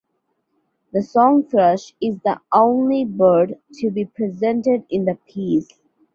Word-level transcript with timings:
The 0.93 1.03
song 1.03 1.43
thrush 1.43 1.93
is 2.01 2.17
the 2.25 2.41
only 2.51 3.05
bird 3.05 3.59
to 3.75 3.91
be 3.91 4.05
presented 4.05 4.83
in 4.89 5.05
the 5.05 5.19
piece. 5.29 5.69